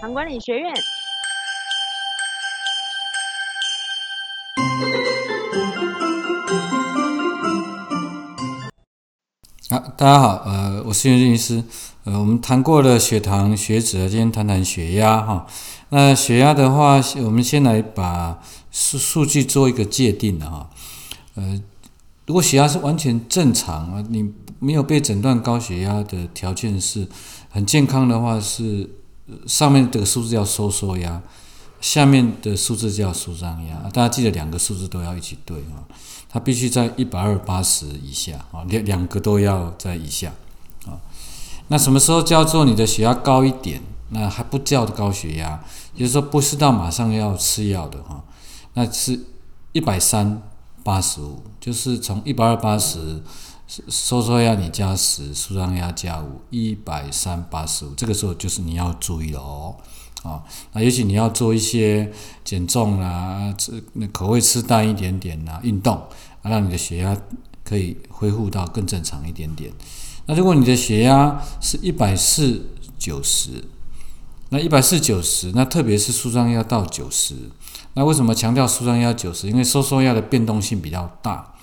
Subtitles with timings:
[0.00, 0.74] 糖管理学院。
[9.70, 11.64] 好，大家好，呃，我是袁振医师，
[12.04, 15.46] 呃，我们谈过了血糖、血脂，今天谈谈血压哈。
[15.88, 20.68] 那血压的话，我们先来把数数据做一个界定的哈。
[21.36, 21.60] 呃，
[22.26, 27.08] 如果血压是完全正常啊，你没有被诊断高血压的条件是
[27.48, 28.90] 很健康的话，是
[29.46, 31.20] 上面这个数字叫收缩压，
[31.80, 35.82] 下面的数字叫舒张压，大家记得两个数字都要一起对啊。
[36.28, 40.32] 它必须在一百二八十以下啊，两两个都要在以下
[40.84, 40.98] 啊。
[41.68, 43.80] 那什么时候叫做你的血压高一点？
[44.10, 45.64] 那还不叫高血压，
[45.94, 48.22] 也就是说不是到马上要吃药的哈。
[48.74, 49.18] 那是
[49.72, 50.42] 一百三
[50.86, 53.20] 八十五，就是从一百二八十
[53.88, 59.74] 收缩压你加十，舒张压加五，一百三八十五，这个时候就是你要注意了哦。
[60.22, 62.12] 啊，那也许你要做一些
[62.44, 65.96] 减重啦，吃那口味吃淡一点点啦，运动，
[66.42, 67.16] 啊，让你的血压
[67.64, 69.72] 可以恢复到更正常一点点。
[70.26, 72.64] 那如果你的血压是一百四
[72.96, 73.64] 九十，
[74.50, 77.34] 那一百四九十，那特别是舒张压到九十，
[77.94, 79.48] 那为什么强调舒张压九十？
[79.48, 81.54] 因为收缩压的变动性比较大，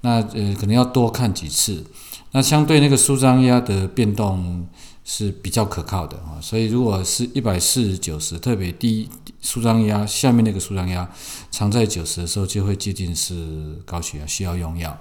[0.00, 1.84] 那呃可能要多看几次。
[2.32, 4.66] 那相对那个舒张压的变动。
[5.08, 9.08] 是比较可靠的啊，所以如果是一百四九十，特别低
[9.40, 11.08] 舒张压，下面那个舒张压
[11.52, 14.98] 常在九十的时候，就会接近是高血压，需要用药。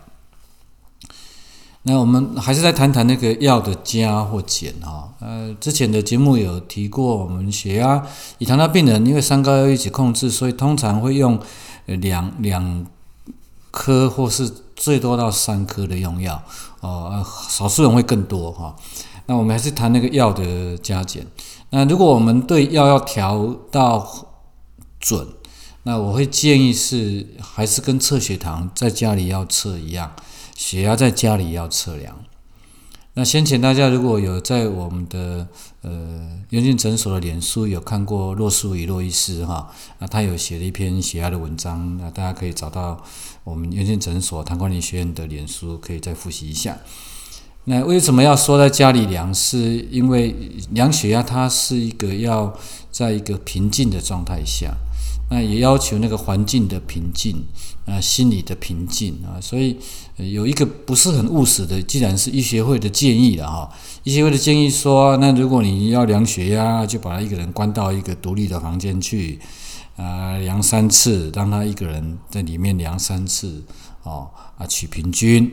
[1.88, 5.14] 那我们还是再谈谈那个药的加或减哈。
[5.20, 8.04] 呃，之前的节目有提过，我们血压
[8.40, 11.40] 以糖尿病人因为三高要一起控制，所以通常会用
[11.86, 12.86] 两两
[13.70, 16.42] 颗或是最多到三颗的用药
[16.82, 18.76] 哦，少数人会更多哈。
[19.28, 21.26] 那我们还是谈那个药的加减。
[21.70, 24.08] 那如果我们对药要调到
[25.00, 25.28] 准，
[25.84, 30.12] 那我会建议是还是跟测血糖在家里要测一样，
[30.56, 32.18] 血压在家里要测量。
[33.18, 35.48] 那先前大家如果有在我们的
[35.84, 43.02] 呃元俊诊所的脸书有看过洛素与洛医师哈，那他有写了一篇血压的文章，那大家可以找到
[43.46, 46.78] 我们元俊诊所唐管理学院的脸书，可以再复习一下。
[47.68, 49.34] 那为什么要说在家里量？
[49.34, 50.36] 是因为
[50.72, 52.54] 量血压，它是一个要
[52.92, 54.76] 在一个平静的状态下，
[55.30, 57.44] 那也要求那个环境的平静
[57.86, 59.78] 啊，心理的平静啊，所以
[60.18, 63.70] 有一个不是很务实的，既然是医学会的建议了哈，
[64.04, 69.40] 医学会的建议说，那如果你要量血压，就把他一个人关到一个独立的房间去
[69.96, 73.64] 啊，量三次，让他一个人在里面量三次
[74.04, 75.52] 哦啊，取平均。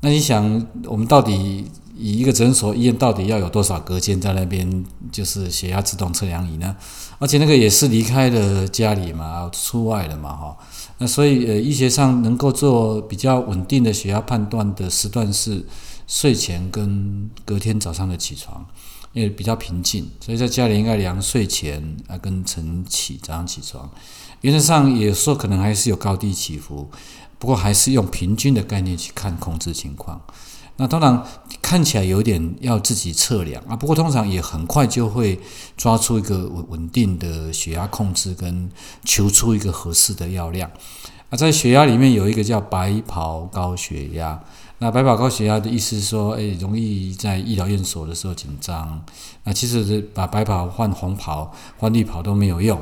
[0.00, 1.64] 那你想，我们到底
[1.96, 6.76] 以一个诊所、医院到底要有多少隔间在那边，就是血压自动测量仪呢？
[7.18, 10.56] 而且那个也是离开了家里嘛，出外了嘛，哈。
[10.98, 15.64] 那所以呃，医学上能够做比较稳定的血压判断的时段是
[16.06, 18.64] 睡前跟隔天早上的起床，
[19.12, 23.90] 因为比较平静，所以在家里应该量睡前啊跟晨起早上起床，
[24.40, 26.90] 原则上有时候可能还是有高低起伏。
[27.36, 30.18] 不过还是用平均的概念去看控制情况，
[30.76, 31.22] 那当然
[31.62, 33.76] 看起来有点要自己测量啊。
[33.76, 35.38] 不过通常也很快就会
[35.76, 38.68] 抓出一个稳稳定的血压控制，跟
[39.04, 40.70] 求出一个合适的药量。
[41.30, 44.42] 啊，在血压里面有一个叫白袍高血压。
[44.78, 49.02] 那白袍高血压的意思是说，哎，容易在医疗院所的时候紧张。
[49.44, 52.78] 那其实是把白袍换红袍、换绿袍都没有用。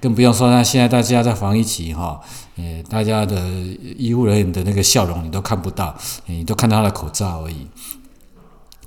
[0.00, 2.20] 更不用说，那现在大家在防疫期哈，
[2.56, 3.40] 呃，大家的
[3.96, 5.94] 医护人员的那个笑容你都看不到，
[6.26, 7.66] 你都看到他的口罩而已。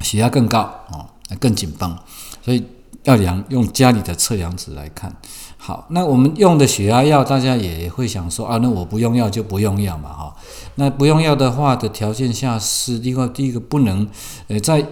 [0.02, 0.62] 血压更高
[0.92, 1.06] 哦，
[1.40, 1.98] 更紧绷，
[2.44, 2.64] 所以
[3.04, 5.14] 要量用家里的测量尺来看。
[5.58, 10.36] 好，那我们用的血压药，大家也会想说啊，那我不用药就不用药嘛哈。
[10.76, 14.08] 那不用药的话的条件下是，另外第一个不能，
[14.48, 14.86] 呃，在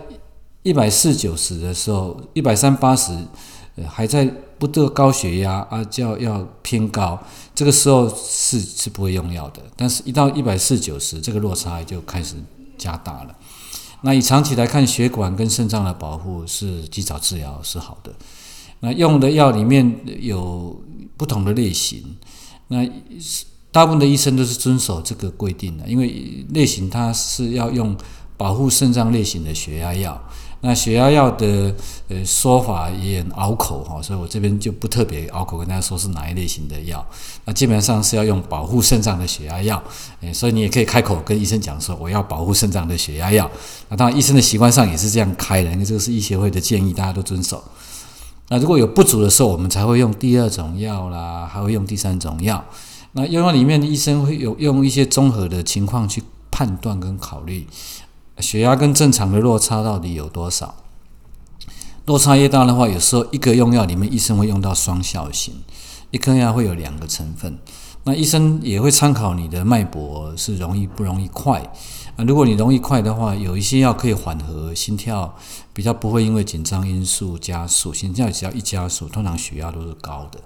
[0.63, 3.13] 一百四九十的时候，一百三八十。
[3.85, 4.25] 还在
[4.57, 7.21] 不得高血压啊，叫要偏高，
[7.53, 9.61] 这个时候是是不会用药的。
[9.75, 12.35] 但是，一到一百四九十，这个落差就开始
[12.77, 13.35] 加大了。
[14.01, 18.11] 那以长期来看，血管跟肾脏的保护是及早治疗是好的。
[18.79, 20.79] 那用的药里面有
[21.17, 22.15] 不同的类型，
[22.67, 22.87] 那
[23.71, 27.95] 大部分的医生都是遵守这个规定的，因为类型它是要用
[28.37, 30.21] 保护肾脏类型的血压药。
[30.61, 31.73] 那血压药的
[32.07, 37.05] 呃说法也很拗口哈，所以我这边就不特别拗口跟大家说是哪一类型的药。
[37.45, 39.81] 那基本上是要用保护肾脏的血压药，
[40.21, 43.49] 诶，所以你也可以开口跟医生讲说我要保护肾脏的血压药。
[43.89, 47.63] 那当然医生的习惯上也是这样开的，因为这个是医协会的建议，大家都遵守。
[48.49, 52.65] 那如果有不足的时候，我们才会用第二种药啦，还会用第三种药。
[53.11, 57.67] 那用药里面医生会有用一些综合的情况去判断跟考虑，
[58.39, 60.75] 血压跟正常的落差到底有多少。
[62.05, 65.55] 落差越大的话，有时候一个用药里面医生会用到双效型，
[66.11, 67.59] 一颗药会有两个成分。
[68.05, 71.59] 那医生也会参考你的脉搏是容易不容易快
[72.15, 72.23] 啊？
[72.23, 75.35] 如果你容易快的话，有一些药可以缓和心跳，
[75.73, 77.93] 比较不会因为紧张因素加速。
[77.93, 80.39] 心跳只要一加速，通常血压都是高的。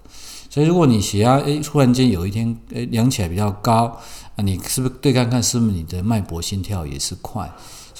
[0.49, 3.95] 所以如果你血压诶突然间有一天诶量起来比较高
[4.35, 7.47] 啊，你是不是对看看是不是你的脉搏心跳也是快？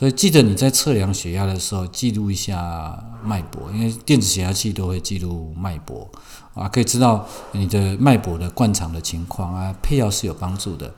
[0.01, 6.09] 所以记得你在测量血压的时候，记录一下脉搏，因为电子血压器都会记录脉搏
[6.55, 9.71] 啊，可以知道你的脉搏的灌肠的情况啊。
[9.83, 10.91] 配药是有帮助的。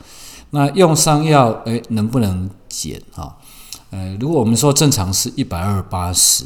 [0.51, 3.35] 那用上药，诶，能不能减啊？
[3.89, 6.45] 呃，如果我们说正常是一百二八十，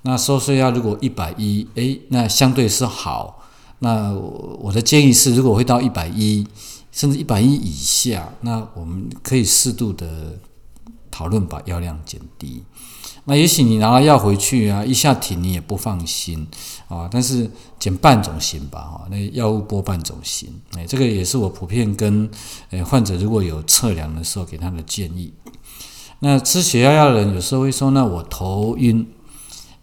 [0.00, 3.44] 那收缩压如果一百一，诶，那相对是好。
[3.80, 6.46] 那我的建议是，如果会到一百一，
[6.90, 10.38] 甚至一百一以下，那我们可以适度的。
[11.22, 12.64] 讨论把药量减低，
[13.26, 16.44] 那也许你拿了药回去啊，一下停你也不放心
[16.88, 17.08] 啊。
[17.08, 17.48] 但是
[17.78, 20.48] 减半总行吧，哈，那药物拨半总行。
[20.76, 22.28] 哎，这个也是我普遍跟
[22.70, 25.32] 呃患者如果有测量的时候给他的建议。
[26.18, 29.06] 那吃血压药的人有时候会说，那我头晕，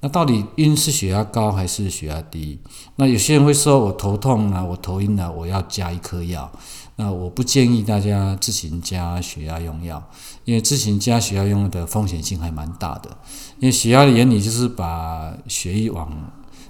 [0.01, 2.59] 那到底晕是血压高还是血压低？
[2.97, 6.51] 那有些人会说我头痛啊，我头晕啊，我要加一颗药。
[6.99, 10.03] 那我不建议大家自行加血压用药，
[10.43, 13.09] 因为自行加血压用药的风险性还蛮大的。
[13.57, 16.11] 因为血压的原理就是把血液往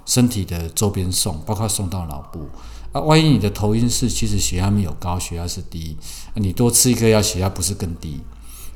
[0.06, 2.48] 身体的周边送，包括送到脑部。
[2.92, 5.98] 啊，万一你的头晕是其实血压没有高，血压是低，
[6.36, 8.22] 你多吃一颗药，血压不是更低？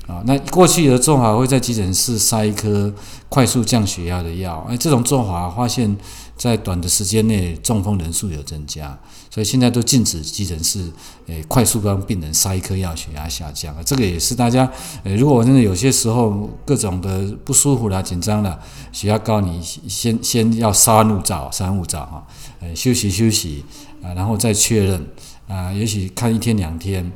[0.07, 2.93] 啊，那过去的做法会在急诊室塞一颗
[3.29, 5.95] 快速降血压的药，哎，这种做法发现，
[6.35, 10.91] 在短的时间内中风人数有增加，所以现在都禁止急诊室，
[11.27, 13.73] 诶，快速帮病人塞一颗药，血压下降。
[13.85, 14.69] 这个也是大家，
[15.03, 18.59] 呃，如果真的有些时候各种的不舒服啦、紧张了，
[18.91, 22.27] 血压高，你先先要杀怒照、三五照哈，
[22.59, 23.63] 呃，休息休息
[24.01, 25.07] 啊，然后再确认
[25.47, 27.09] 啊，也许看一天两天。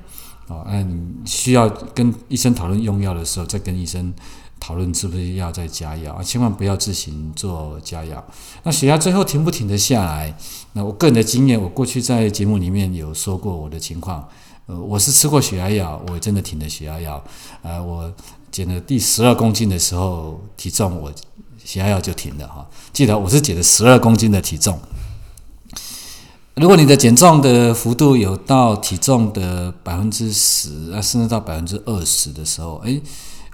[0.47, 4.13] 哦，那你需要跟医生讨论用药的时候，再跟医生
[4.59, 8.25] 讨论是不是要再加药啊，千万不要自行做加药。
[8.63, 10.33] 那血压最后停不停得下来？
[10.73, 14.27] 那我个人的经验，我过去在节目里面有说过我的情况。
[14.67, 17.23] 呃，我是吃过血压药，我真的停了血压药。
[17.61, 18.13] 呃，我
[18.51, 21.11] 减了第十二公斤的时候，体重我
[21.63, 22.67] 血压药就停了哈。
[22.91, 24.77] 记得我是减了十二公斤的体重。
[26.59, 32.99] 如果你的减重的幅度有到体重的百分之十啊，甚至到百分之二十的时候，诶，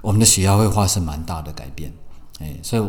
[0.00, 1.92] 我们的血压会发生蛮大的改变，
[2.40, 2.82] 诶，所以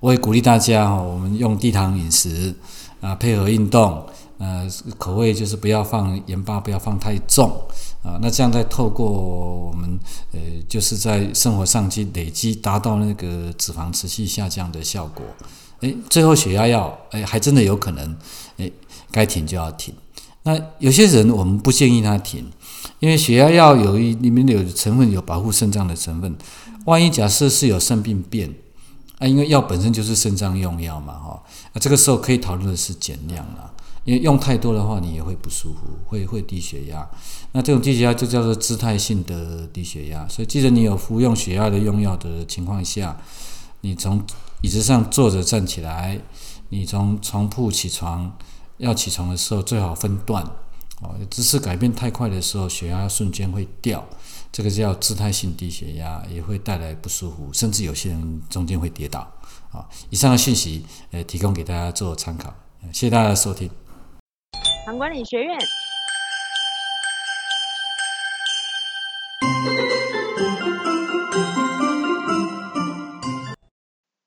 [0.00, 2.54] 我也鼓励大家哈，我们用低糖饮食
[3.02, 4.02] 啊，配合运动，
[4.38, 4.66] 呃，
[4.96, 7.50] 口味就是不要放盐巴，不要放太重
[8.02, 10.00] 啊，那这样再透过我们
[10.32, 10.40] 呃，
[10.70, 15.22] 就是在生活上去累积，达到那个脂肪持续下降的效果，
[15.80, 18.16] 诶，最后血压药，诶，还真的有可能，
[18.56, 18.72] 诶。
[19.10, 19.94] 该停就要停。
[20.42, 22.50] 那有些人我们不建议他停，
[22.98, 26.34] 因为血压药有一里面有成分有保护肾脏的成分。
[26.86, 28.50] 万一假设是有肾病变
[29.18, 31.42] 啊，因为药本身就是肾脏用药嘛，哈，
[31.74, 33.70] 那这个时候可以讨论的是减量了。
[34.04, 37.06] 因为用太多的话，你也会不舒服，会会低血压。
[37.52, 40.26] 那这种低血压就叫做姿态性的低血压。
[40.26, 43.14] 所以记得你有服用血压的用药的情况下，
[43.82, 44.22] 你从
[44.62, 46.18] 椅子上坐着站起来，
[46.70, 48.34] 你从床铺起床。
[48.80, 50.42] 要起床的时候最好分段，
[51.02, 54.04] 哦，姿势改变太快的时候，血压瞬间会掉，
[54.50, 59.20] 这个叫姿态性低血压，也会带来不舒服，甚至有些人中间会跌倒。
[59.70, 62.52] 啊，以上的信息，呃，提供给大家做参考，
[62.86, 63.70] 谢谢大家收听。
[64.86, 65.56] 唐管理学院